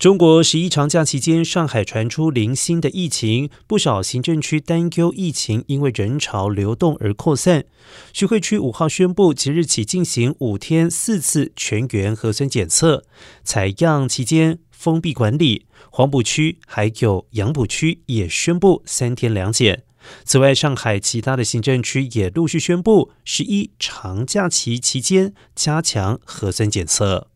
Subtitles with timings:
[0.00, 7.66] 中国十一长假期间上海传出零星的疫情不少行政区担忧疫情因为人潮流动而扩散
[8.14, 13.04] 徐汇区五号宣布即日起进行五天四次全员核酸检测
[13.44, 19.82] 采样期间封闭管理黄浦区还有杨浦区也宣布三天两检。
[20.24, 27.30] 此外上海其他的行政区也陆续宣布十一长假期期间加强核酸检测。